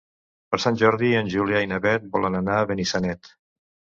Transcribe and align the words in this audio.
Per 0.53 0.57
Sant 0.61 0.77
Jordi 0.81 1.11
en 1.17 1.29
Julià 1.33 1.61
i 1.65 1.69
na 1.73 1.77
Beth 1.83 2.07
volen 2.15 2.39
anar 2.39 2.57
a 2.61 2.65
Benissanet. 2.73 3.31